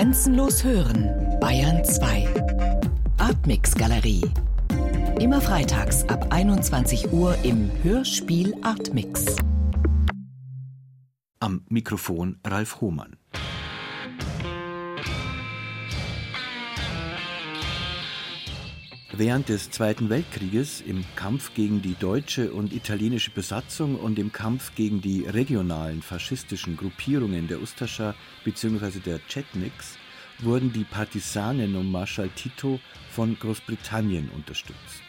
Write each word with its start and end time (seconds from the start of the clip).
Grenzenlos 0.00 0.64
hören, 0.64 1.10
Bayern 1.40 1.84
2. 1.84 2.26
Artmix 3.18 3.74
Galerie. 3.74 4.22
Immer 5.20 5.42
freitags 5.42 6.08
ab 6.08 6.28
21 6.30 7.12
Uhr 7.12 7.36
im 7.42 7.70
Hörspiel 7.82 8.54
Artmix. 8.62 9.36
Am 11.38 11.66
Mikrofon 11.68 12.38
Ralf 12.46 12.80
Hohmann. 12.80 13.19
Während 19.20 19.50
des 19.50 19.70
Zweiten 19.70 20.08
Weltkrieges, 20.08 20.80
im 20.80 21.04
Kampf 21.14 21.52
gegen 21.52 21.82
die 21.82 21.94
deutsche 21.94 22.54
und 22.54 22.72
italienische 22.72 23.30
Besatzung 23.30 23.96
und 23.96 24.18
im 24.18 24.32
Kampf 24.32 24.74
gegen 24.74 25.02
die 25.02 25.26
regionalen 25.26 26.00
faschistischen 26.00 26.74
Gruppierungen 26.74 27.46
der 27.46 27.60
Ustascha 27.60 28.14
bzw. 28.44 28.98
der 29.00 29.20
Chetniks, 29.28 29.98
wurden 30.38 30.72
die 30.72 30.84
Partisanen 30.84 31.76
um 31.76 31.92
Marschall 31.92 32.30
Tito 32.30 32.80
von 33.10 33.38
Großbritannien 33.38 34.30
unterstützt. 34.34 35.02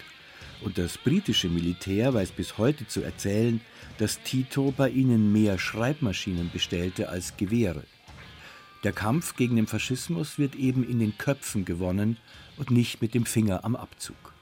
Und 0.59 0.77
das 0.77 0.97
britische 0.97 1.47
Militär 1.47 2.13
weiß 2.13 2.31
bis 2.31 2.57
heute 2.57 2.85
zu 2.85 3.03
erzählen, 3.03 3.61
dass 3.97 4.21
Tito 4.23 4.73
bei 4.75 4.89
ihnen 4.89 5.31
mehr 5.31 5.57
Schreibmaschinen 5.57 6.51
bestellte 6.51 7.07
als 7.07 7.37
Gewehre. 7.37 7.85
Der 8.83 8.93
Kampf 8.93 9.35
gegen 9.35 9.57
den 9.57 9.67
Faschismus 9.67 10.39
wird 10.39 10.55
eben 10.55 10.83
in 10.83 10.97
den 10.97 11.15
Köpfen 11.15 11.65
gewonnen 11.65 12.17
und 12.57 12.71
nicht 12.71 12.99
mit 12.99 13.13
dem 13.13 13.25
Finger 13.25 13.63
am 13.63 13.75
Abzug. 13.75 14.33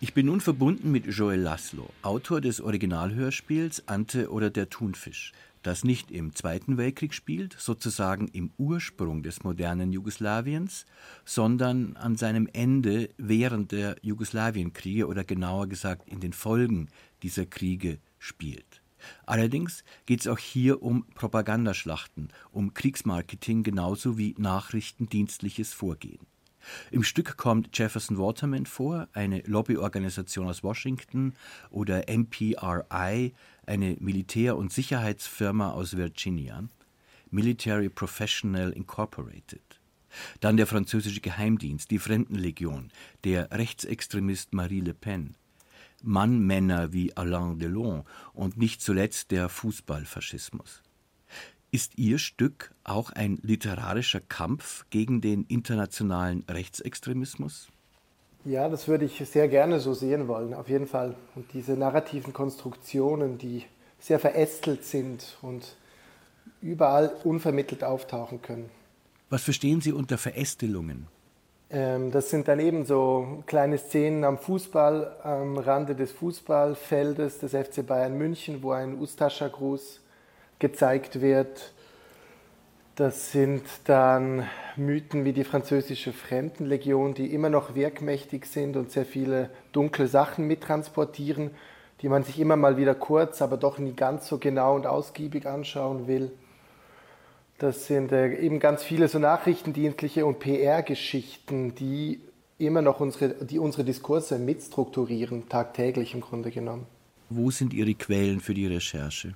Ich 0.00 0.14
bin 0.14 0.26
nun 0.26 0.40
verbunden 0.40 0.90
mit 0.90 1.06
Joel 1.06 1.40
Laszlo, 1.40 1.90
Autor 2.00 2.40
des 2.40 2.62
Originalhörspiels 2.62 3.86
Ante 3.88 4.32
oder 4.32 4.48
der 4.48 4.70
Thunfisch, 4.70 5.32
das 5.62 5.84
nicht 5.84 6.10
im 6.10 6.34
Zweiten 6.34 6.78
Weltkrieg 6.78 7.12
spielt, 7.12 7.54
sozusagen 7.58 8.28
im 8.28 8.50
Ursprung 8.56 9.22
des 9.22 9.44
modernen 9.44 9.92
Jugoslawiens, 9.92 10.86
sondern 11.26 11.94
an 11.96 12.16
seinem 12.16 12.48
Ende 12.52 13.10
während 13.18 13.72
der 13.72 13.96
Jugoslawienkriege 14.00 15.06
oder 15.06 15.22
genauer 15.22 15.68
gesagt 15.68 16.08
in 16.08 16.18
den 16.18 16.32
Folgen 16.32 16.88
dieser 17.22 17.44
Kriege 17.44 17.98
spielt. 18.18 18.81
Allerdings 19.26 19.84
geht 20.06 20.20
es 20.20 20.26
auch 20.26 20.38
hier 20.38 20.82
um 20.82 21.06
Propagandaschlachten, 21.14 22.28
um 22.50 22.74
Kriegsmarketing 22.74 23.62
genauso 23.62 24.18
wie 24.18 24.34
nachrichtendienstliches 24.38 25.72
Vorgehen. 25.72 26.26
Im 26.90 27.02
Stück 27.02 27.36
kommt 27.36 27.76
Jefferson 27.76 28.18
Waterman 28.18 28.66
vor, 28.66 29.08
eine 29.12 29.40
Lobbyorganisation 29.40 30.46
aus 30.46 30.62
Washington, 30.62 31.34
oder 31.70 32.04
MPRI, 32.08 33.34
eine 33.66 33.96
Militär- 34.00 34.56
und 34.56 34.72
Sicherheitsfirma 34.72 35.72
aus 35.72 35.96
Virginia, 35.96 36.64
Military 37.30 37.88
Professional 37.88 38.70
Incorporated. 38.72 39.80
Dann 40.40 40.56
der 40.56 40.66
französische 40.66 41.20
Geheimdienst, 41.20 41.90
die 41.90 41.98
Fremdenlegion, 41.98 42.90
der 43.24 43.50
Rechtsextremist 43.50 44.52
Marie 44.52 44.80
Le 44.80 44.94
Pen, 44.94 45.36
Mannmänner 46.02 46.92
wie 46.92 47.16
Alain 47.16 47.58
Delon 47.58 48.04
und 48.32 48.56
nicht 48.56 48.80
zuletzt 48.80 49.30
der 49.30 49.48
Fußballfaschismus. 49.48 50.82
Ist 51.70 51.96
Ihr 51.98 52.18
Stück 52.18 52.74
auch 52.84 53.10
ein 53.10 53.38
literarischer 53.42 54.20
Kampf 54.20 54.84
gegen 54.90 55.20
den 55.20 55.44
internationalen 55.44 56.44
Rechtsextremismus? 56.48 57.68
Ja, 58.44 58.68
das 58.68 58.88
würde 58.88 59.04
ich 59.04 59.16
sehr 59.28 59.48
gerne 59.48 59.80
so 59.80 59.94
sehen 59.94 60.28
wollen, 60.28 60.52
auf 60.52 60.68
jeden 60.68 60.86
Fall. 60.86 61.14
Und 61.34 61.52
diese 61.54 61.72
narrativen 61.72 62.32
Konstruktionen, 62.32 63.38
die 63.38 63.64
sehr 64.00 64.18
verästelt 64.18 64.84
sind 64.84 65.38
und 65.42 65.76
überall 66.60 67.08
unvermittelt 67.24 67.84
auftauchen 67.84 68.42
können. 68.42 68.68
Was 69.30 69.44
verstehen 69.44 69.80
Sie 69.80 69.92
unter 69.92 70.18
Verästelungen? 70.18 71.06
Ähm, 71.72 72.10
das 72.10 72.28
sind 72.28 72.48
dann 72.48 72.60
eben 72.60 72.84
so 72.84 73.42
kleine 73.46 73.78
Szenen 73.78 74.24
am 74.24 74.38
Fußball, 74.38 75.16
am 75.22 75.56
Rande 75.56 75.94
des 75.94 76.12
Fußballfeldes 76.12 77.38
des 77.38 77.52
FC 77.52 77.86
Bayern 77.86 78.16
München, 78.18 78.62
wo 78.62 78.72
ein 78.72 78.98
Ustascha-Gruß 79.00 80.00
gezeigt 80.58 81.22
wird. 81.22 81.72
Das 82.94 83.32
sind 83.32 83.62
dann 83.86 84.46
Mythen 84.76 85.24
wie 85.24 85.32
die 85.32 85.44
französische 85.44 86.12
Fremdenlegion, 86.12 87.14
die 87.14 87.32
immer 87.32 87.48
noch 87.48 87.74
wirkmächtig 87.74 88.44
sind 88.44 88.76
und 88.76 88.90
sehr 88.90 89.06
viele 89.06 89.48
dunkle 89.72 90.08
Sachen 90.08 90.46
mittransportieren, 90.46 91.52
die 92.02 92.10
man 92.10 92.22
sich 92.22 92.38
immer 92.38 92.56
mal 92.56 92.76
wieder 92.76 92.94
kurz, 92.94 93.40
aber 93.40 93.56
doch 93.56 93.78
nie 93.78 93.94
ganz 93.94 94.28
so 94.28 94.36
genau 94.36 94.76
und 94.76 94.86
ausgiebig 94.86 95.46
anschauen 95.46 96.06
will. 96.06 96.32
Das 97.62 97.86
sind 97.86 98.10
äh, 98.10 98.34
eben 98.40 98.58
ganz 98.58 98.82
viele 98.82 99.06
so 99.06 99.20
nachrichtendienstliche 99.20 100.26
und 100.26 100.40
PR-Geschichten, 100.40 101.76
die 101.76 102.18
immer 102.58 102.82
noch 102.82 102.98
unsere, 102.98 103.28
die 103.44 103.60
unsere 103.60 103.84
Diskurse 103.84 104.40
mitstrukturieren, 104.40 105.48
tagtäglich 105.48 106.12
im 106.12 106.22
Grunde 106.22 106.50
genommen. 106.50 106.86
Wo 107.30 107.52
sind 107.52 107.72
Ihre 107.72 107.94
Quellen 107.94 108.40
für 108.40 108.52
die 108.52 108.66
Recherche? 108.66 109.34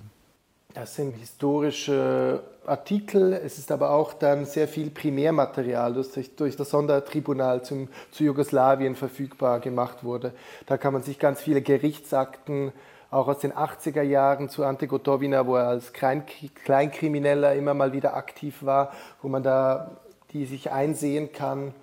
Das 0.73 0.97
sind 0.97 1.15
historische 1.15 2.43
Artikel, 2.65 3.31
es 3.31 3.59
ist 3.59 3.71
aber 3.71 3.91
auch 3.91 4.11
dann 4.13 4.43
sehr 4.43 4.67
viel 4.67 4.89
Primärmaterial, 4.89 5.93
das 5.93 6.11
durch, 6.11 6.35
durch 6.35 6.57
das 6.57 6.69
Sondertribunal 6.69 7.63
zum, 7.63 7.87
zu 8.11 8.25
Jugoslawien 8.25 8.95
verfügbar 8.95 9.61
gemacht 9.61 10.03
wurde. 10.03 10.33
Da 10.65 10.77
kann 10.77 10.91
man 10.91 11.01
sich 11.01 11.17
ganz 11.17 11.39
viele 11.39 11.61
Gerichtsakten 11.61 12.73
auch 13.09 13.27
aus 13.27 13.39
den 13.39 13.53
80er 13.53 14.01
Jahren 14.01 14.49
zu 14.49 14.63
Ante 14.65 14.87
Gotovina, 14.87 15.47
wo 15.47 15.55
er 15.55 15.67
als 15.67 15.93
Kleinkrimineller 15.93 17.55
immer 17.55 17.73
mal 17.73 17.93
wieder 17.93 18.15
aktiv 18.15 18.57
war, 18.61 18.91
wo 19.21 19.29
man 19.29 19.43
da 19.43 19.97
die 20.33 20.45
sich 20.45 20.71
einsehen 20.71 21.31
kann. 21.31 21.73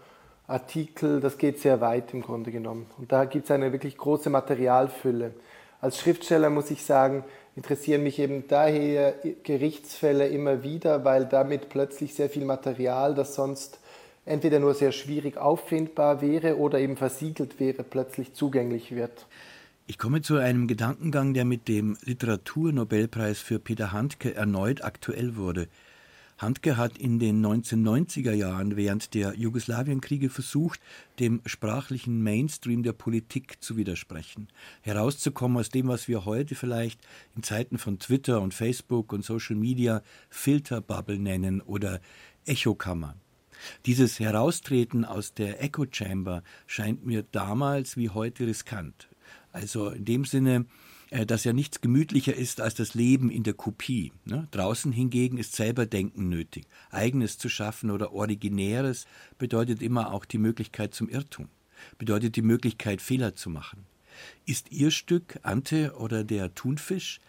Artikel, 0.46 1.20
das 1.20 1.38
geht 1.38 1.60
sehr 1.60 1.80
weit 1.80 2.12
im 2.12 2.20
Grunde 2.20 2.50
genommen. 2.50 2.86
Und 2.98 3.12
da 3.12 3.24
gibt 3.24 3.46
es 3.46 3.50
eine 3.50 3.72
wirklich 3.72 3.96
große 3.96 4.28
Materialfülle. 4.28 5.32
Als 5.80 5.98
Schriftsteller 5.98 6.50
muss 6.50 6.70
ich 6.70 6.84
sagen, 6.84 7.24
interessieren 7.56 8.02
mich 8.02 8.18
eben 8.18 8.46
daher 8.48 9.14
Gerichtsfälle 9.42 10.28
immer 10.28 10.62
wieder, 10.62 11.04
weil 11.04 11.24
damit 11.24 11.70
plötzlich 11.70 12.14
sehr 12.14 12.28
viel 12.28 12.44
Material, 12.44 13.14
das 13.14 13.34
sonst 13.34 13.78
entweder 14.26 14.58
nur 14.58 14.74
sehr 14.74 14.92
schwierig 14.92 15.38
auffindbar 15.38 16.20
wäre 16.20 16.58
oder 16.58 16.78
eben 16.78 16.96
versiegelt 16.96 17.60
wäre, 17.60 17.82
plötzlich 17.82 18.34
zugänglich 18.34 18.94
wird. 18.94 19.26
Ich 19.86 19.98
komme 19.98 20.22
zu 20.22 20.38
einem 20.38 20.66
Gedankengang, 20.66 21.34
der 21.34 21.44
mit 21.44 21.68
dem 21.68 21.98
Literaturnobelpreis 22.00 23.40
für 23.40 23.58
Peter 23.58 23.92
Handke 23.92 24.34
erneut 24.34 24.82
aktuell 24.82 25.36
wurde. 25.36 25.68
Handke 26.38 26.78
hat 26.78 26.96
in 26.96 27.18
den 27.18 27.44
1990er 27.44 28.32
Jahren 28.32 28.76
während 28.76 29.12
der 29.12 29.34
Jugoslawienkriege 29.34 30.30
versucht, 30.30 30.80
dem 31.18 31.42
sprachlichen 31.44 32.22
Mainstream 32.22 32.82
der 32.82 32.94
Politik 32.94 33.62
zu 33.62 33.76
widersprechen, 33.76 34.48
herauszukommen 34.80 35.58
aus 35.58 35.68
dem, 35.68 35.88
was 35.88 36.08
wir 36.08 36.24
heute 36.24 36.54
vielleicht 36.54 37.00
in 37.36 37.42
Zeiten 37.42 37.76
von 37.76 37.98
Twitter 37.98 38.40
und 38.40 38.54
Facebook 38.54 39.12
und 39.12 39.22
Social 39.22 39.54
Media 39.54 40.02
Filterbubble 40.30 41.18
nennen 41.18 41.60
oder 41.60 42.00
Echokammer. 42.46 43.16
Dieses 43.84 44.18
Heraustreten 44.18 45.04
aus 45.04 45.34
der 45.34 45.62
Echo 45.62 45.84
Chamber 45.90 46.42
scheint 46.66 47.04
mir 47.04 47.22
damals 47.22 47.98
wie 47.98 48.08
heute 48.08 48.46
riskant. 48.46 49.08
Also 49.54 49.90
in 49.90 50.04
dem 50.04 50.24
Sinne, 50.24 50.66
äh, 51.10 51.24
dass 51.24 51.44
ja 51.44 51.52
nichts 51.52 51.80
gemütlicher 51.80 52.34
ist 52.34 52.60
als 52.60 52.74
das 52.74 52.94
Leben 52.94 53.30
in 53.30 53.44
der 53.44 53.54
Kopie. 53.54 54.12
Ne? 54.24 54.48
Draußen 54.50 54.90
hingegen 54.90 55.38
ist 55.38 55.54
selber 55.54 55.86
Denken 55.86 56.28
nötig. 56.28 56.66
Eigenes 56.90 57.38
zu 57.38 57.48
schaffen 57.48 57.92
oder 57.92 58.12
Originäres 58.12 59.06
bedeutet 59.38 59.80
immer 59.80 60.12
auch 60.12 60.24
die 60.24 60.38
Möglichkeit 60.38 60.92
zum 60.92 61.08
Irrtum, 61.08 61.48
bedeutet 61.98 62.34
die 62.34 62.42
Möglichkeit, 62.42 63.00
Fehler 63.00 63.36
zu 63.36 63.48
machen. 63.48 63.86
Ist 64.44 64.72
Ihr 64.72 64.90
Stück 64.90 65.38
Ante 65.42 65.94
oder 65.98 66.24
der 66.24 66.52
Thunfisch 66.54 67.20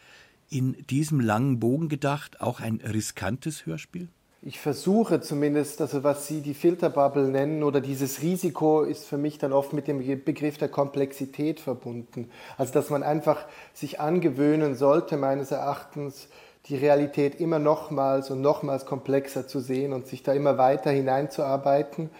in 0.49 0.73
diesem 0.87 1.19
langen 1.19 1.59
Bogen 1.59 1.89
gedacht 1.89 2.41
auch 2.41 2.59
ein 2.59 2.77
riskantes 2.77 3.67
Hörspiel? 3.67 4.09
Ich 4.47 4.59
versuche 4.59 5.21
zumindest, 5.21 5.81
also 5.81 6.03
was 6.03 6.27
Sie 6.27 6.41
die 6.41 6.53
Filterbubble 6.53 7.27
nennen 7.29 7.63
oder 7.63 7.81
dieses 7.81 8.21
Risiko 8.21 8.83
ist 8.83 9.05
für 9.05 9.17
mich 9.17 9.39
dann 9.39 9.51
oft 9.51 9.73
mit 9.73 9.87
dem 9.87 9.97
Begriff 10.23 10.59
der 10.59 10.69
Komplexität 10.69 11.59
verbunden. 11.59 12.29
Also 12.55 12.71
dass 12.71 12.91
man 12.91 13.01
einfach 13.01 13.43
sich 13.73 13.99
angewöhnen 13.99 14.75
sollte, 14.75 15.17
meines 15.17 15.49
Erachtens, 15.49 16.27
die 16.67 16.75
Realität 16.75 17.39
immer 17.41 17.57
nochmals 17.57 18.29
und 18.29 18.41
nochmals 18.41 18.85
komplexer 18.85 19.47
zu 19.47 19.59
sehen 19.59 19.93
und 19.93 20.05
sich 20.05 20.21
da 20.21 20.33
immer 20.33 20.59
weiter 20.59 20.91
hineinzuarbeiten. 20.91 22.11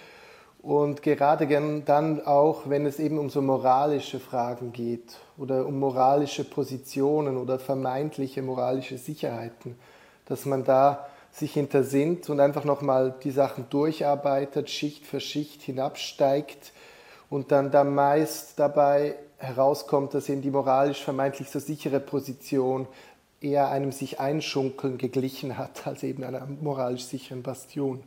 Und 0.64 1.04
gerade 1.04 1.48
dann 1.86 2.26
auch, 2.26 2.64
wenn 2.66 2.88
es 2.88 2.98
eben 2.98 3.20
um 3.20 3.30
so 3.30 3.44
moralische 3.44 4.20
Fragen 4.20 4.74
geht 4.74 5.20
oder 5.38 5.68
um 5.68 5.78
moralische 5.78 6.44
Positionen 6.44 7.38
oder 7.38 7.60
vermeintliche 7.60 8.42
moralische 8.42 8.98
Sicherheiten, 8.98 9.78
dass 10.26 10.48
man 10.48 10.64
da 10.64 11.06
sich 11.36 11.54
hintersinnt 11.54 12.30
und 12.30 12.40
einfach 12.40 12.64
nochmal 12.64 13.14
die 13.24 13.32
Sachen 13.32 13.70
durcharbeitet, 13.70 14.70
Schicht 14.70 15.06
für 15.06 15.20
Schicht 15.20 15.62
hinabsteigt 15.62 16.72
und 17.30 17.52
dann 17.52 17.72
da 17.72 17.84
meist 17.84 18.58
dabei 18.58 19.16
herauskommt, 19.38 20.14
dass 20.14 20.30
eben 20.30 20.42
die 20.42 20.50
moralisch 20.50 21.04
vermeintlich 21.04 21.50
so 21.50 21.60
sichere 21.60 22.00
Position 22.00 22.88
eher 23.42 23.70
einem 23.70 23.92
sich 23.92 24.22
einschunkeln 24.22 24.98
geglichen 24.98 25.58
hat, 25.58 25.86
als 25.86 26.04
eben 26.04 26.24
einer 26.24 26.46
moralisch 26.46 27.04
sicheren 27.04 27.44
Bastion. 27.44 28.02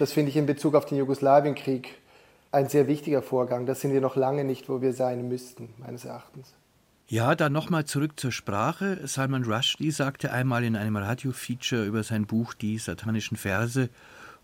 Das 0.00 0.12
finde 0.12 0.30
ich 0.30 0.36
in 0.36 0.46
Bezug 0.46 0.74
auf 0.74 0.86
den 0.86 0.98
Jugoslawienkrieg 0.98 1.98
ein 2.50 2.68
sehr 2.68 2.88
wichtiger 2.88 3.22
Vorgang. 3.22 3.64
Das 3.64 3.80
sind 3.80 3.92
wir 3.92 4.00
noch 4.00 4.16
lange 4.16 4.42
nicht, 4.42 4.68
wo 4.68 4.82
wir 4.82 4.92
sein 4.92 5.28
müssten, 5.28 5.72
meines 5.78 6.04
Erachtens. 6.04 6.52
Ja, 7.10 7.34
dann 7.34 7.52
nochmal 7.52 7.86
zurück 7.86 8.20
zur 8.20 8.30
Sprache. 8.30 9.00
Salman 9.08 9.42
Rushdie 9.42 9.90
sagte 9.90 10.30
einmal 10.30 10.62
in 10.62 10.76
einem 10.76 10.94
Radiofeature 10.94 11.84
über 11.84 12.04
sein 12.04 12.24
Buch 12.24 12.54
Die 12.54 12.78
satanischen 12.78 13.36
Verse 13.36 13.90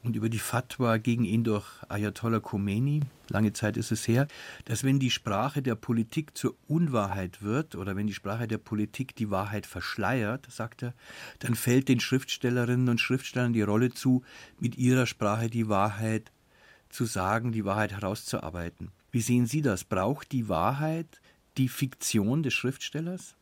und 0.02 0.16
über 0.16 0.28
die 0.28 0.40
Fatwa 0.40 0.96
gegen 0.96 1.24
ihn 1.24 1.44
durch 1.44 1.64
Ayatollah 1.88 2.40
Khomeini, 2.40 3.02
lange 3.28 3.52
Zeit 3.52 3.76
ist 3.76 3.92
es 3.92 4.08
her, 4.08 4.26
dass 4.64 4.82
wenn 4.82 4.98
die 4.98 5.12
Sprache 5.12 5.62
der 5.62 5.76
Politik 5.76 6.36
zur 6.36 6.56
Unwahrheit 6.66 7.40
wird 7.40 7.76
oder 7.76 7.94
wenn 7.94 8.08
die 8.08 8.14
Sprache 8.14 8.48
der 8.48 8.58
Politik 8.58 9.14
die 9.14 9.30
Wahrheit 9.30 9.64
verschleiert, 9.64 10.48
sagt 10.50 10.82
er, 10.82 10.92
dann 11.38 11.54
fällt 11.54 11.88
den 11.88 12.00
Schriftstellerinnen 12.00 12.88
und 12.88 13.00
Schriftstellern 13.00 13.52
die 13.52 13.62
Rolle 13.62 13.92
zu, 13.92 14.24
mit 14.58 14.76
ihrer 14.76 15.06
Sprache 15.06 15.48
die 15.50 15.68
Wahrheit 15.68 16.32
zu 16.88 17.04
sagen, 17.04 17.52
die 17.52 17.64
Wahrheit 17.64 17.92
herauszuarbeiten. 17.92 18.90
Wie 19.12 19.20
sehen 19.20 19.46
Sie 19.46 19.62
das? 19.62 19.84
Braucht 19.84 20.32
die 20.32 20.48
Wahrheit 20.48 21.20
die 21.58 21.68
Fiktion 21.68 22.42
des 22.42 22.54
Schriftstellers? 22.54 23.34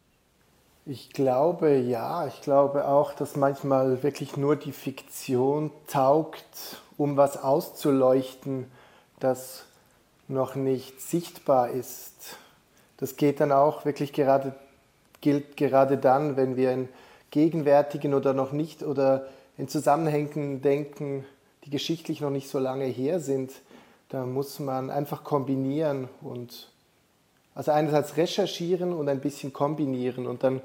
Ich 0.87 1.11
glaube 1.11 1.77
ja, 1.77 2.27
ich 2.27 2.43
glaube 2.43 2.87
auch, 2.87 3.15
dass 3.15 3.37
manchmal 3.37 4.03
wirklich 4.03 4.37
nur 4.37 4.57
die 4.57 4.73
Fiktion 4.73 5.71
taugt, 5.87 6.83
um 6.99 7.17
was 7.17 7.43
auszuleuchten, 7.43 8.67
das 9.19 9.65
noch 10.29 10.55
nicht 10.55 11.01
sichtbar 11.01 11.71
ist. 11.71 12.37
Das 12.99 13.17
geht 13.17 13.41
dann 13.41 13.51
auch 13.51 13.85
wirklich 13.85 14.13
gerade, 14.13 14.55
gilt 15.21 15.57
gerade 15.57 15.97
dann, 15.97 16.37
wenn 16.37 16.57
wir 16.57 16.73
in 16.73 16.89
gegenwärtigen 17.31 18.15
oder 18.15 18.35
noch 18.35 18.53
nicht 18.53 18.83
oder 18.83 19.27
in 19.57 19.69
Zusammenhängen 19.69 20.63
denken, 20.63 21.25
die 21.65 21.71
geschichtlich 21.71 22.21
noch 22.21 22.31
nicht 22.31 22.49
so 22.49 22.59
lange 22.59 22.85
her 22.85 23.21
sind. 23.21 23.53
Da 24.09 24.27
muss 24.27 24.61
man 24.61 24.91
einfach 24.91 25.25
kombinieren 25.25 26.09
und 26.21 26.71
also 27.55 27.71
einerseits 27.71 28.17
recherchieren 28.17 28.93
und 28.93 29.09
ein 29.09 29.21
bisschen 29.21 29.53
kombinieren 29.53 30.27
und 30.27 30.43
dann 30.43 30.61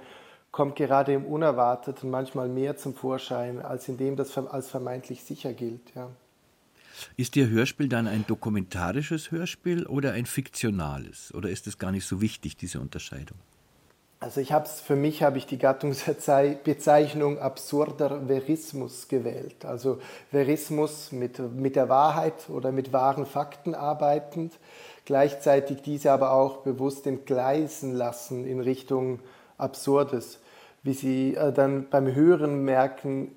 kommt 0.51 0.75
gerade 0.75 1.13
im 1.13 1.25
Unerwarteten 1.25 2.09
manchmal 2.09 2.49
mehr 2.49 2.75
zum 2.75 2.95
Vorschein, 2.95 3.61
als 3.61 3.87
in 3.87 3.97
dem 3.97 4.15
das 4.15 4.35
als 4.37 4.69
vermeintlich 4.69 5.23
sicher 5.23 5.53
gilt. 5.53 5.93
Ja. 5.95 6.09
Ist 7.15 7.35
Ihr 7.35 7.49
Hörspiel 7.49 7.87
dann 7.87 8.07
ein 8.07 8.25
dokumentarisches 8.27 9.31
Hörspiel 9.31 9.85
oder 9.85 10.13
ein 10.13 10.25
fiktionales? 10.25 11.33
Oder 11.33 11.49
ist 11.49 11.67
es 11.67 11.77
gar 11.77 11.91
nicht 11.91 12.05
so 12.05 12.19
wichtig, 12.19 12.57
diese 12.57 12.79
Unterscheidung? 12.79 13.37
Also 14.21 14.41
ich 14.41 14.51
habe 14.51 14.67
für 14.67 14.97
mich 14.97 15.23
habe 15.23 15.37
ich 15.37 15.45
die 15.45 15.57
Gattungsbezeichnung 15.57 17.39
absurder 17.39 18.27
Verismus 18.27 19.07
gewählt. 19.07 19.63
Also 19.63 19.99
Verismus 20.29 21.13
mit, 21.13 21.39
mit 21.55 21.77
der 21.77 21.87
Wahrheit 21.87 22.49
oder 22.49 22.73
mit 22.73 22.91
wahren 22.91 23.25
Fakten 23.25 23.75
arbeitend 23.75 24.51
gleichzeitig 25.09 25.81
diese 25.81 26.11
aber 26.11 26.33
auch 26.33 26.57
bewusst 26.57 27.07
entgleisen 27.07 27.95
lassen 27.95 28.45
in 28.45 28.59
Richtung 28.59 29.21
Absurdes. 29.57 30.37
Wie 30.83 30.93
Sie 30.93 31.33
äh, 31.33 31.51
dann 31.51 31.89
beim 31.89 32.13
Hören 32.13 32.63
merken, 32.63 33.35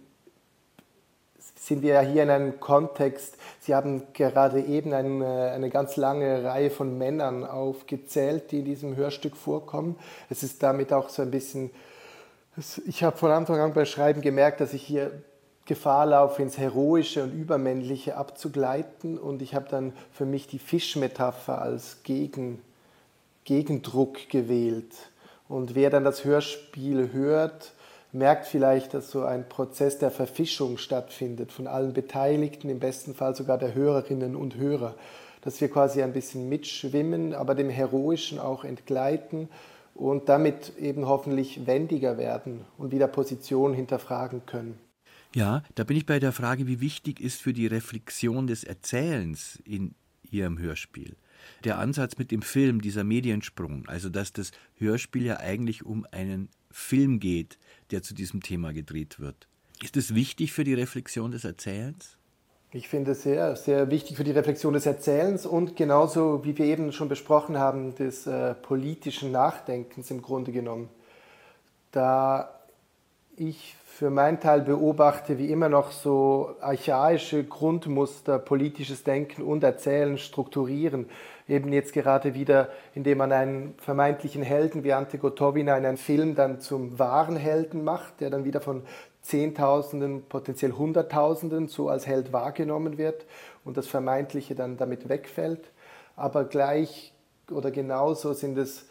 sind 1.57 1.81
wir 1.81 1.95
ja 1.95 2.01
hier 2.03 2.25
in 2.25 2.29
einem 2.29 2.61
Kontext, 2.61 3.39
Sie 3.61 3.75
haben 3.75 4.03
gerade 4.13 4.61
eben 4.61 4.93
eine, 4.93 5.53
eine 5.53 5.71
ganz 5.71 5.97
lange 5.97 6.45
Reihe 6.45 6.69
von 6.69 6.99
Männern 6.99 7.43
aufgezählt, 7.43 8.51
die 8.51 8.59
in 8.59 8.67
diesem 8.67 8.95
Hörstück 8.95 9.35
vorkommen. 9.35 9.97
Es 10.29 10.43
ist 10.43 10.63
damit 10.63 10.93
auch 10.93 11.09
so 11.09 11.23
ein 11.23 11.31
bisschen, 11.31 11.71
ich 12.85 13.03
habe 13.03 13.17
von 13.17 13.31
Anfang 13.31 13.59
an 13.61 13.73
beim 13.73 13.87
Schreiben 13.87 14.21
gemerkt, 14.21 14.61
dass 14.61 14.75
ich 14.75 14.83
hier 14.83 15.23
Gefahr 15.64 16.06
laufe, 16.06 16.43
ins 16.43 16.59
Heroische 16.59 17.23
und 17.23 17.32
Übermännliche 17.32 18.17
abzugleiten. 18.17 19.19
Und 19.19 19.43
ich 19.43 19.55
habe 19.55 19.69
dann 19.69 19.93
für 20.12 20.26
mich 20.26 20.47
die 20.47 20.59
Fischmetapher 20.59 21.62
als 21.62 22.03
Gegen, 22.03 22.61
Gegendruck 23.44 24.29
gewählt. 24.29 24.93
Und 25.49 25.75
wer 25.75 25.91
dann 25.91 26.05
das 26.05 26.25
Hörspiel 26.25 27.12
hört, 27.12 27.73
merkt 28.12 28.47
vielleicht, 28.47 28.94
dass 28.94 29.11
so 29.11 29.23
ein 29.23 29.49
Prozess 29.49 29.99
der 29.99 30.11
Verfischung 30.11 30.79
stattfindet 30.79 31.53
von 31.53 31.67
allen 31.67 31.93
Beteiligten, 31.93 32.69
im 32.69 32.79
besten 32.79 33.14
Fall 33.14 33.35
sogar 33.35 33.59
der 33.59 33.75
Hörerinnen 33.75 34.37
und 34.37 34.56
Hörer. 34.56 34.94
Dass 35.43 35.61
wir 35.61 35.69
quasi 35.69 36.03
ein 36.03 36.12
bisschen 36.12 36.49
mitschwimmen, 36.49 37.35
aber 37.35 37.55
dem 37.55 37.70
Heroischen 37.70 38.38
auch 38.38 38.64
entgleiten 38.64 39.49
und 39.94 40.29
damit 40.29 40.76
eben 40.79 41.06
hoffentlich 41.06 41.67
wendiger 41.67 42.17
werden 42.17 42.64
und 42.79 42.93
wieder 42.93 43.09
Position 43.09 43.75
hinterfragen 43.75 44.47
können. 44.47 44.79
Ja, 45.34 45.62
da 45.75 45.84
bin 45.84 45.96
ich 45.96 46.06
bei 46.06 46.19
der 46.19 46.32
Frage, 46.32 46.67
wie 46.67 46.81
wichtig 46.81 47.20
ist 47.20 47.40
für 47.40 47.52
die 47.52 47.67
Reflexion 47.67 48.46
des 48.46 48.64
Erzählens 48.64 49.62
in 49.64 49.94
Ihrem 50.31 50.58
Hörspiel 50.58 51.17
der 51.64 51.79
Ansatz 51.79 52.19
mit 52.19 52.31
dem 52.31 52.43
Film, 52.43 52.81
dieser 52.81 53.05
Mediensprung, 53.05 53.84
also 53.87 54.08
dass 54.08 54.32
das 54.32 54.52
Hörspiel 54.79 55.25
ja 55.25 55.38
eigentlich 55.38 55.84
um 55.84 56.06
einen 56.11 56.49
Film 56.70 57.20
geht, 57.20 57.58
der 57.90 58.02
zu 58.02 58.14
diesem 58.14 58.43
Thema 58.43 58.73
gedreht 58.73 59.20
wird. 59.20 59.49
Ist 59.82 59.96
es 59.96 60.14
wichtig 60.14 60.52
für 60.52 60.64
die 60.64 60.75
Reflexion 60.75 61.32
des 61.32 61.44
Erzählens? 61.44 62.17
Ich 62.75 62.88
finde 62.88 63.11
es 63.11 63.23
sehr, 63.23 63.55
sehr 63.56 63.90
wichtig 63.90 64.17
für 64.17 64.25
die 64.25 64.31
Reflexion 64.31 64.73
des 64.73 64.87
Erzählens 64.87 65.44
und 65.44 65.76
genauso, 65.76 66.44
wie 66.44 66.56
wir 66.56 66.64
eben 66.64 66.93
schon 66.93 67.08
besprochen 67.08 67.58
haben, 67.58 67.94
des 67.94 68.26
äh, 68.26 68.55
politischen 68.55 69.31
Nachdenkens 69.31 70.11
im 70.11 70.23
Grunde 70.23 70.52
genommen. 70.52 70.88
Da 71.90 72.62
ich 73.49 73.77
für 73.85 74.11
meinen 74.11 74.41
Teil 74.41 74.62
beobachte, 74.62 75.39
wie 75.39 75.50
immer 75.50 75.69
noch 75.69 75.91
so 75.91 76.56
archaische 76.61 77.44
Grundmuster 77.44 78.39
politisches 78.39 79.05
Denken 79.05 79.43
und 79.43 79.62
Erzählen 79.62 80.17
strukturieren. 80.19 81.09
Eben 81.49 81.73
jetzt 81.73 81.93
gerade 81.93 82.35
wieder, 82.35 82.71
indem 82.94 83.19
man 83.19 83.33
einen 83.33 83.75
vermeintlichen 83.79 84.43
Helden 84.43 84.85
wie 84.85 84.93
Ante 84.93 85.19
Gotovina 85.19 85.77
in 85.77 85.85
einem 85.85 85.99
Film 85.99 86.35
dann 86.35 86.61
zum 86.61 86.99
wahren 86.99 87.37
Helden 87.37 87.85
macht, 87.85 88.21
der 88.21 88.31
dann 88.31 88.44
wieder 88.44 88.61
von 88.61 88.83
Zehntausenden, 89.21 90.23
potenziell 90.29 90.73
Hunderttausenden 90.73 91.69
so 91.69 91.88
als 91.88 92.06
Held 92.06 92.33
wahrgenommen 92.33 92.99
wird 92.99 93.27
und 93.65 93.77
das 93.77 93.87
Vermeintliche 93.87 94.55
dann 94.55 94.77
damit 94.79 95.09
wegfällt. 95.09 95.71
Aber 96.17 96.45
gleich 96.45 97.12
oder 97.50 97.71
genauso 97.71 98.33
sind 98.33 98.56
es 98.56 98.87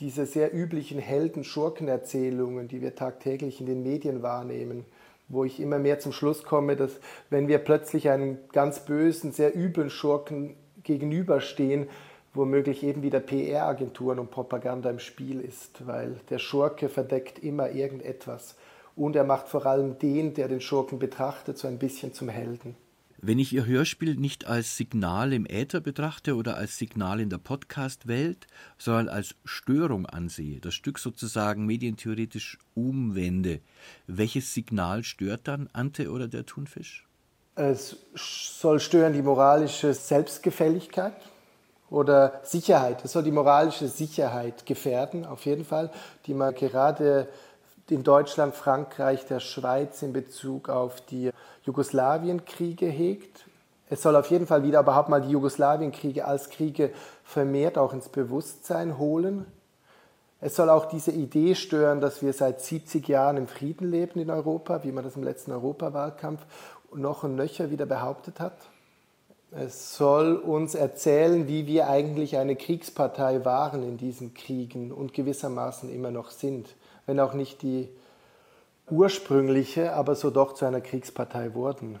diese 0.00 0.24
sehr 0.24 0.54
üblichen 0.54 0.98
Helden-Schurken-Erzählungen, 0.98 2.68
die 2.68 2.80
wir 2.80 2.94
tagtäglich 2.94 3.60
in 3.60 3.66
den 3.66 3.82
Medien 3.82 4.22
wahrnehmen, 4.22 4.86
wo 5.28 5.44
ich 5.44 5.60
immer 5.60 5.78
mehr 5.78 6.00
zum 6.00 6.12
Schluss 6.12 6.42
komme, 6.42 6.74
dass 6.74 6.98
wenn 7.28 7.48
wir 7.48 7.58
plötzlich 7.58 8.08
einen 8.08 8.38
ganz 8.52 8.80
bösen, 8.80 9.30
sehr 9.32 9.54
üblen 9.54 9.90
Schurken 9.90 10.56
gegenüberstehen, 10.82 11.88
womöglich 12.32 12.82
eben 12.82 13.02
wieder 13.02 13.20
PR-Agenturen 13.20 14.18
und 14.18 14.30
Propaganda 14.30 14.88
im 14.88 15.00
Spiel 15.00 15.40
ist, 15.40 15.86
weil 15.86 16.16
der 16.30 16.38
Schurke 16.38 16.88
verdeckt 16.88 17.38
immer 17.38 17.70
irgendetwas 17.70 18.56
und 18.96 19.16
er 19.16 19.24
macht 19.24 19.48
vor 19.48 19.66
allem 19.66 19.98
den, 19.98 20.34
der 20.34 20.48
den 20.48 20.60
Schurken 20.60 20.98
betrachtet, 20.98 21.58
so 21.58 21.68
ein 21.68 21.78
bisschen 21.78 22.14
zum 22.14 22.28
Helden. 22.28 22.76
Wenn 23.22 23.38
ich 23.38 23.52
Ihr 23.52 23.66
Hörspiel 23.66 24.16
nicht 24.16 24.46
als 24.46 24.78
Signal 24.78 25.34
im 25.34 25.44
Äther 25.44 25.80
betrachte 25.80 26.36
oder 26.36 26.56
als 26.56 26.78
Signal 26.78 27.20
in 27.20 27.28
der 27.28 27.36
Podcast-Welt, 27.36 28.46
sondern 28.78 29.10
als 29.10 29.34
Störung 29.44 30.06
ansehe, 30.06 30.58
das 30.58 30.72
Stück 30.72 30.98
sozusagen 30.98 31.66
medientheoretisch 31.66 32.56
umwende, 32.74 33.60
welches 34.06 34.54
Signal 34.54 35.04
stört 35.04 35.48
dann 35.48 35.68
Ante 35.74 36.10
oder 36.10 36.28
der 36.28 36.46
Thunfisch? 36.46 37.06
Es 37.56 37.94
soll 38.14 38.80
stören 38.80 39.12
die 39.12 39.20
moralische 39.20 39.92
Selbstgefälligkeit 39.92 41.20
oder 41.90 42.40
Sicherheit. 42.42 43.04
Es 43.04 43.12
soll 43.12 43.24
die 43.24 43.32
moralische 43.32 43.88
Sicherheit 43.88 44.64
gefährden, 44.64 45.26
auf 45.26 45.44
jeden 45.44 45.66
Fall, 45.66 45.90
die 46.24 46.32
man 46.32 46.54
gerade 46.54 47.28
in 47.90 48.02
Deutschland, 48.02 48.54
Frankreich, 48.54 49.26
der 49.26 49.40
Schweiz 49.40 50.02
in 50.02 50.12
Bezug 50.12 50.68
auf 50.68 51.00
die 51.00 51.30
Jugoslawienkriege 51.64 52.86
hegt. 52.86 53.46
Es 53.88 54.02
soll 54.02 54.16
auf 54.16 54.30
jeden 54.30 54.46
Fall 54.46 54.62
wieder 54.62 54.80
überhaupt 54.80 55.08
mal 55.08 55.20
die 55.20 55.30
Jugoslawienkriege 55.30 56.24
als 56.24 56.50
Kriege 56.50 56.92
vermehrt 57.24 57.76
auch 57.76 57.92
ins 57.92 58.08
Bewusstsein 58.08 58.98
holen. 58.98 59.46
Es 60.40 60.56
soll 60.56 60.70
auch 60.70 60.86
diese 60.86 61.10
Idee 61.10 61.54
stören, 61.54 62.00
dass 62.00 62.22
wir 62.22 62.32
seit 62.32 62.60
70 62.60 63.06
Jahren 63.08 63.36
im 63.36 63.46
Frieden 63.46 63.90
leben 63.90 64.20
in 64.20 64.30
Europa, 64.30 64.84
wie 64.84 64.92
man 64.92 65.04
das 65.04 65.16
im 65.16 65.22
letzten 65.22 65.52
Europawahlkampf 65.52 66.40
noch 66.94 67.24
und 67.24 67.34
nöcher 67.34 67.70
wieder 67.70 67.86
behauptet 67.86 68.40
hat. 68.40 68.56
Es 69.52 69.96
soll 69.96 70.36
uns 70.36 70.76
erzählen, 70.76 71.48
wie 71.48 71.66
wir 71.66 71.88
eigentlich 71.88 72.36
eine 72.36 72.54
Kriegspartei 72.54 73.44
waren 73.44 73.82
in 73.82 73.96
diesen 73.96 74.32
Kriegen 74.32 74.92
und 74.92 75.12
gewissermaßen 75.12 75.92
immer 75.92 76.12
noch 76.12 76.30
sind 76.30 76.68
wenn 77.06 77.20
auch 77.20 77.34
nicht 77.34 77.62
die 77.62 77.88
ursprüngliche, 78.90 79.92
aber 79.92 80.14
so 80.14 80.30
doch 80.30 80.54
zu 80.54 80.64
einer 80.64 80.80
Kriegspartei 80.80 81.54
wurden. 81.54 81.98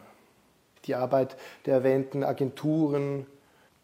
Die 0.86 0.94
Arbeit 0.94 1.36
der 1.66 1.74
erwähnten 1.74 2.24
Agenturen, 2.24 3.26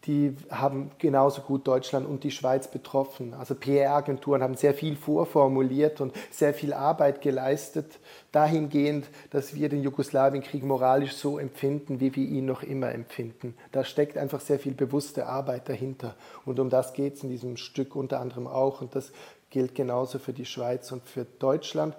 die 0.05 0.35
haben 0.49 0.91
genauso 0.99 1.41
gut 1.41 1.67
Deutschland 1.67 2.07
und 2.07 2.23
die 2.23 2.31
Schweiz 2.31 2.69
betroffen. 2.69 3.33
Also 3.33 3.55
PR-Agenturen 3.55 4.41
haben 4.41 4.55
sehr 4.55 4.73
viel 4.73 4.95
vorformuliert 4.95 5.99
und 5.99 6.13
sehr 6.31 6.53
viel 6.53 6.71
Arbeit 6.71 7.21
geleistet, 7.21 7.99
dahingehend, 8.31 9.07
dass 9.31 9.53
wir 9.53 9.67
den 9.67 9.83
Jugoslawienkrieg 9.83 10.63
moralisch 10.63 11.13
so 11.13 11.37
empfinden, 11.37 11.99
wie 11.99 12.15
wir 12.15 12.23
ihn 12.23 12.45
noch 12.45 12.63
immer 12.63 12.93
empfinden. 12.93 13.55
Da 13.73 13.83
steckt 13.83 14.17
einfach 14.17 14.39
sehr 14.39 14.59
viel 14.59 14.73
bewusste 14.73 15.27
Arbeit 15.27 15.67
dahinter. 15.67 16.15
Und 16.45 16.59
um 16.59 16.69
das 16.69 16.93
geht 16.93 17.15
es 17.15 17.23
in 17.23 17.29
diesem 17.29 17.57
Stück 17.57 17.95
unter 17.95 18.21
anderem 18.21 18.47
auch. 18.47 18.79
Und 18.79 18.95
das 18.95 19.11
gilt 19.49 19.75
genauso 19.75 20.19
für 20.19 20.33
die 20.33 20.45
Schweiz 20.45 20.91
und 20.91 21.03
für 21.03 21.25
Deutschland. 21.25 21.95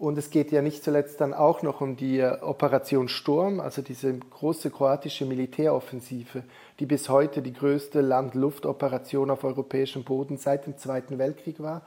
Und 0.00 0.16
es 0.16 0.30
geht 0.30 0.50
ja 0.50 0.62
nicht 0.62 0.82
zuletzt 0.82 1.20
dann 1.20 1.34
auch 1.34 1.62
noch 1.62 1.82
um 1.82 1.94
die 1.94 2.20
äh, 2.20 2.40
Operation 2.40 3.08
Sturm, 3.08 3.60
also 3.60 3.82
diese 3.82 4.18
große 4.18 4.70
kroatische 4.70 5.26
Militäroffensive, 5.26 6.42
die 6.78 6.86
bis 6.86 7.10
heute 7.10 7.42
die 7.42 7.52
größte 7.52 8.00
Land-Luft-Operation 8.00 9.30
auf 9.30 9.44
europäischem 9.44 10.04
Boden 10.04 10.38
seit 10.38 10.64
dem 10.64 10.78
Zweiten 10.78 11.18
Weltkrieg 11.18 11.60
war. 11.60 11.82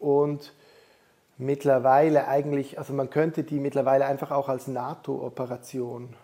Und 0.00 0.52
mittlerweile 1.38 2.26
eigentlich, 2.26 2.80
also 2.80 2.92
man 2.92 3.08
könnte 3.08 3.44
die 3.44 3.60
mittlerweile 3.60 4.06
einfach 4.06 4.32
auch 4.32 4.48
als 4.48 4.66
NATO-Operation 4.66 6.16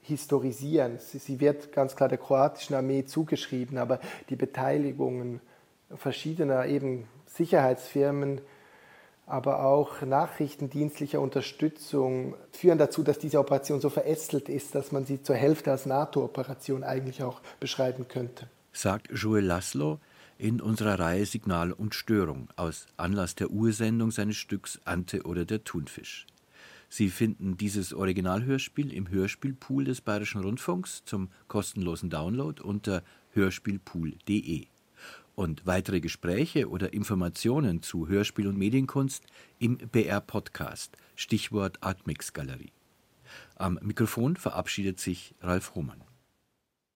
historisieren. 0.00 0.98
Sie 1.00 1.40
wird 1.40 1.72
ganz 1.72 1.96
klar 1.96 2.08
der 2.08 2.18
kroatischen 2.18 2.76
Armee 2.76 3.04
zugeschrieben, 3.04 3.78
aber 3.78 3.98
die 4.30 4.36
Beteiligungen 4.36 5.40
verschiedener 5.94 6.66
eben 6.66 7.06
Sicherheitsfirmen, 7.26 8.40
aber 9.26 9.64
auch 9.64 10.02
nachrichtendienstlicher 10.02 11.20
Unterstützung 11.20 12.34
führen 12.52 12.78
dazu, 12.78 13.02
dass 13.02 13.18
diese 13.18 13.40
Operation 13.40 13.80
so 13.80 13.90
verästelt 13.90 14.48
ist, 14.48 14.74
dass 14.74 14.92
man 14.92 15.04
sie 15.04 15.22
zur 15.22 15.34
Hälfte 15.34 15.72
als 15.72 15.86
NATO-Operation 15.86 16.84
eigentlich 16.84 17.22
auch 17.22 17.40
beschreiben 17.58 18.06
könnte. 18.08 18.48
Sagt 18.72 19.10
Joel 19.12 19.44
Laszlo 19.44 19.98
in 20.38 20.60
unserer 20.60 21.00
Reihe 21.00 21.26
Signal 21.26 21.72
und 21.72 21.94
Störung 21.94 22.48
aus 22.56 22.86
Anlass 22.96 23.34
der 23.34 23.50
Ursendung 23.50 24.10
seines 24.10 24.36
Stücks 24.36 24.80
Ante 24.84 25.22
oder 25.22 25.44
der 25.44 25.64
Thunfisch. 25.64 26.26
Sie 26.88 27.08
finden 27.08 27.56
dieses 27.56 27.92
Originalhörspiel 27.92 28.92
im 28.92 29.10
Hörspielpool 29.10 29.84
des 29.84 30.02
Bayerischen 30.02 30.42
Rundfunks 30.42 31.04
zum 31.04 31.30
kostenlosen 31.48 32.10
Download 32.10 32.62
unter 32.62 33.02
hörspielpool.de 33.32 34.66
und 35.36 35.66
weitere 35.66 36.00
Gespräche 36.00 36.68
oder 36.68 36.92
Informationen 36.92 37.82
zu 37.82 38.08
Hörspiel 38.08 38.48
und 38.48 38.58
Medienkunst 38.58 39.24
im 39.60 39.76
BR 39.76 40.20
Podcast. 40.20 40.96
Stichwort 41.14 41.78
Artmix 41.82 42.32
Galerie. 42.32 42.72
Am 43.54 43.78
Mikrofon 43.82 44.36
verabschiedet 44.36 44.98
sich 44.98 45.34
Ralf 45.40 45.74
Hohmann. 45.76 46.02